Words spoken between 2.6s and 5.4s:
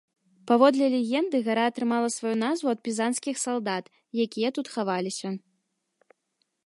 ад пізанскіх салдат, якія тут хаваліся.